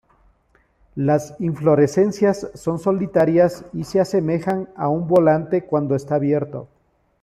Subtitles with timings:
[0.95, 6.67] Las inflorescencias son solitarias y se asemejan a un volante cuando está abierto.